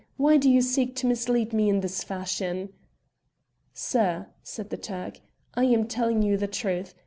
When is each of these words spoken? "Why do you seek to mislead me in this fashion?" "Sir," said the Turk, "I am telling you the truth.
"Why 0.17 0.37
do 0.37 0.49
you 0.49 0.61
seek 0.63 0.95
to 0.95 1.05
mislead 1.05 1.53
me 1.53 1.69
in 1.69 1.81
this 1.81 2.03
fashion?" 2.03 2.73
"Sir," 3.71 4.29
said 4.41 4.71
the 4.71 4.77
Turk, 4.77 5.19
"I 5.53 5.65
am 5.65 5.87
telling 5.87 6.23
you 6.23 6.37
the 6.37 6.47
truth. 6.47 6.95